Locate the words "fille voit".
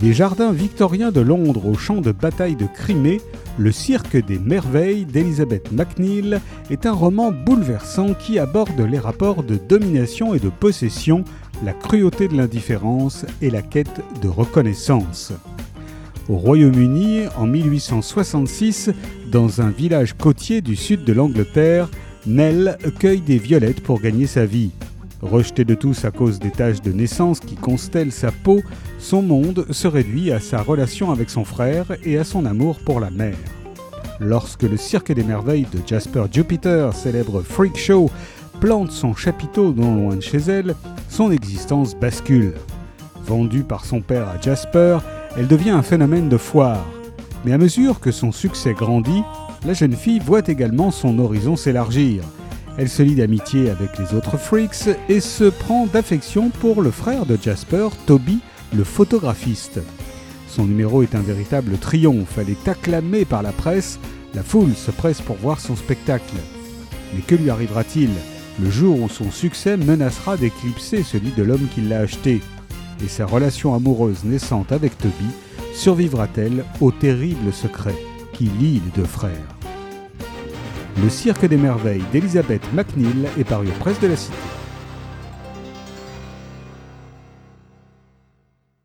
49.96-50.46